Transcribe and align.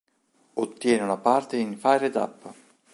Ottiene 0.55 1.03
una 1.03 1.17
parte 1.17 1.57
in 1.57 1.77
"Fired 1.77 2.15
Up! 2.15 2.53